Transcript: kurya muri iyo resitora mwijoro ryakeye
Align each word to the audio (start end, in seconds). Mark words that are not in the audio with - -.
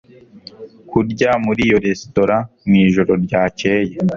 kurya 0.89 1.31
muri 1.45 1.61
iyo 1.67 1.77
resitora 1.85 2.37
mwijoro 2.67 3.11
ryakeye 3.25 3.93